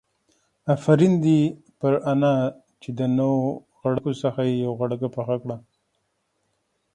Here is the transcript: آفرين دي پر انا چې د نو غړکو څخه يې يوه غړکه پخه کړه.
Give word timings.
آفرين 0.73 1.13
دي 1.23 1.39
پر 1.79 1.93
انا 2.11 2.33
چې 2.81 2.89
د 2.97 2.99
نو 3.17 3.29
غړکو 3.81 4.11
څخه 4.21 4.41
يې 4.49 4.55
يوه 4.63 4.75
غړکه 4.79 5.07
پخه 5.15 5.35
کړه. 5.43 5.57